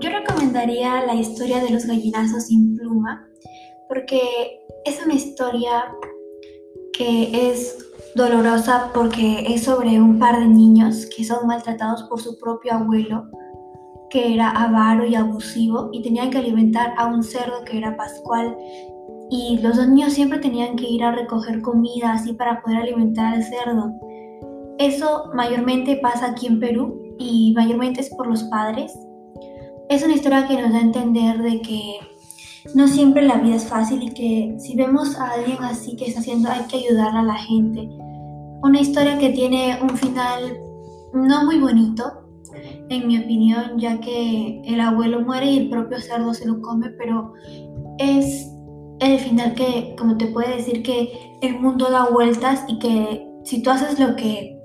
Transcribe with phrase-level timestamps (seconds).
[0.00, 3.28] Yo recomendaría la historia de los gallinazos sin pluma
[3.88, 5.84] porque es una historia
[6.92, 7.76] que es
[8.14, 13.24] dolorosa porque es sobre un par de niños que son maltratados por su propio abuelo
[14.10, 18.56] que era avaro y abusivo y tenían que alimentar a un cerdo que era Pascual
[19.30, 23.34] y los dos niños siempre tenían que ir a recoger comida así para poder alimentar
[23.34, 23.92] al cerdo.
[24.78, 28.92] Eso mayormente pasa aquí en Perú y mayormente es por los padres.
[29.88, 31.98] Es una historia que nos da a entender de que
[32.74, 36.20] no siempre la vida es fácil y que si vemos a alguien así que está
[36.20, 37.88] haciendo hay que ayudar a la gente.
[38.62, 40.58] Una historia que tiene un final
[41.12, 42.04] no muy bonito,
[42.90, 46.90] en mi opinión, ya que el abuelo muere y el propio cerdo se lo come,
[46.90, 47.32] pero
[47.98, 48.50] es
[49.00, 53.62] el final que, como te puede decir, que el mundo da vueltas y que si
[53.62, 54.57] tú haces lo que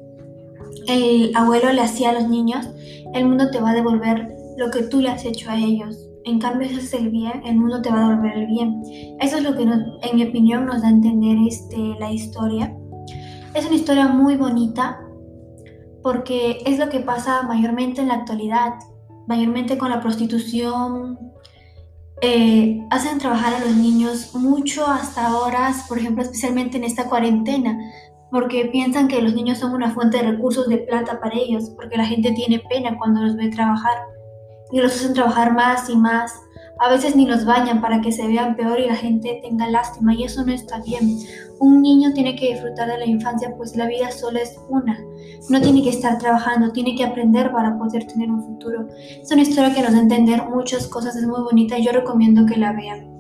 [0.87, 2.67] el abuelo le hacía a los niños,
[3.13, 6.09] el mundo te va a devolver lo que tú le has hecho a ellos.
[6.25, 8.81] En cambio, si haces el bien, el mundo te va a devolver el bien.
[9.19, 12.73] Eso es lo que, en mi opinión, nos da a entender este, la historia.
[13.53, 14.99] Es una historia muy bonita
[16.02, 18.73] porque es lo que pasa mayormente en la actualidad,
[19.27, 21.17] mayormente con la prostitución,
[22.21, 27.77] eh, hacen trabajar a los niños mucho hasta horas, por ejemplo, especialmente en esta cuarentena,
[28.34, 31.98] porque piensan que los niños son una fuente de recursos de plata para ellos, porque
[31.98, 33.95] la gente tiene pena cuando los ve trabajar
[34.72, 36.34] y los hacen trabajar más y más.
[36.80, 40.16] A veces ni los bañan para que se vean peor y la gente tenga lástima
[40.16, 41.20] y eso no está bien.
[41.59, 45.00] Un niño tiene que disfrutar de la infancia pues la vida solo es una.
[45.52, 48.88] No tiene que estar trabajando, tiene que aprender para poder tener un futuro.
[48.98, 51.92] Es una historia que nos da a entender muchas cosas, es muy bonita y yo
[51.92, 53.12] recomiendo que la vean.